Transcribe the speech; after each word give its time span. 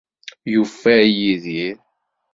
Yufay 0.53 1.05
Yidir! 1.19 1.77